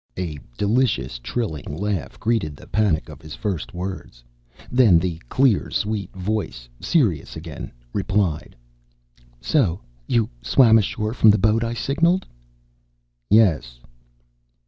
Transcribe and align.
A 0.17 0.39
delicious, 0.57 1.19
trilling 1.19 1.77
laugh 1.77 2.19
greeted 2.19 2.55
the 2.55 2.65
panic 2.65 3.07
of 3.07 3.21
his 3.21 3.35
first 3.35 3.71
words. 3.75 4.23
Then 4.71 4.97
the 4.97 5.21
clear, 5.29 5.69
sweet 5.69 6.11
voice, 6.15 6.67
serious 6.79 7.35
again, 7.35 7.71
replied, 7.93 8.55
"So 9.41 9.79
you 10.07 10.27
swam 10.41 10.79
ashore 10.79 11.13
from 11.13 11.29
the 11.29 11.37
boat 11.37 11.63
I 11.63 11.75
signaled?" 11.75 12.25
"Yes." 13.29 13.79